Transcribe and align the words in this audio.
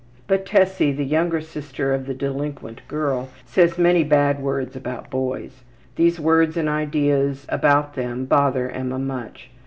But 0.25 0.47
Tessie, 0.47 0.91
the 0.91 1.05
younger 1.05 1.41
sister 1.41 1.93
of 1.93 2.07
the 2.07 2.15
delinquent 2.15 2.81
girl, 2.87 3.29
says 3.45 3.77
many 3.77 4.03
bad 4.03 4.41
words 4.41 4.75
about 4.75 5.11
boys. 5.11 5.61
These 5.95 6.19
words 6.19 6.57
and 6.57 6.67
ideas 6.67 7.45
about 7.49 7.93
them 7.93 8.25
bother 8.25 8.67
Emma 8.67 8.97
much. 8.97 9.51